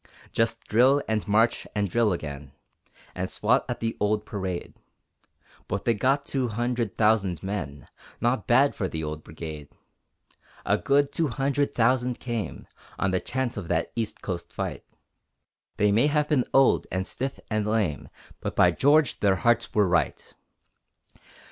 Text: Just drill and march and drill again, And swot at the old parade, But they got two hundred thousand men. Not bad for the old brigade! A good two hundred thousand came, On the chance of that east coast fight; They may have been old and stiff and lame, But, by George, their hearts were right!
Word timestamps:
Just 0.31 0.61
drill 0.63 0.99
and 1.07 1.27
march 1.27 1.67
and 1.75 1.87
drill 1.87 2.11
again, 2.11 2.53
And 3.13 3.29
swot 3.29 3.65
at 3.69 3.81
the 3.81 3.95
old 3.99 4.25
parade, 4.25 4.81
But 5.67 5.85
they 5.85 5.93
got 5.93 6.25
two 6.25 6.47
hundred 6.47 6.95
thousand 6.95 7.43
men. 7.43 7.87
Not 8.19 8.47
bad 8.47 8.73
for 8.73 8.87
the 8.87 9.03
old 9.03 9.23
brigade! 9.23 9.69
A 10.65 10.75
good 10.79 11.11
two 11.11 11.27
hundred 11.27 11.75
thousand 11.75 12.19
came, 12.19 12.65
On 12.97 13.11
the 13.11 13.19
chance 13.19 13.57
of 13.57 13.67
that 13.67 13.91
east 13.95 14.23
coast 14.23 14.51
fight; 14.51 14.83
They 15.77 15.91
may 15.91 16.07
have 16.07 16.27
been 16.29 16.45
old 16.51 16.87
and 16.91 17.05
stiff 17.05 17.39
and 17.51 17.67
lame, 17.67 18.09
But, 18.39 18.55
by 18.55 18.71
George, 18.71 19.19
their 19.19 19.35
hearts 19.35 19.71
were 19.71 19.87
right! 19.87 20.33